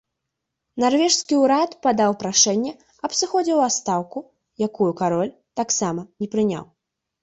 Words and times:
Нарвежскі 0.83 1.33
ўрад 1.41 1.75
падаў 1.87 2.11
прашэнне 2.25 2.71
аб 3.05 3.11
сыходзе 3.21 3.51
ў 3.59 3.71
адстаўку, 3.71 4.19
якую 4.71 4.91
кароль 5.07 5.31
таксама 5.65 6.01
не 6.23 6.27
прыняў. 6.37 6.65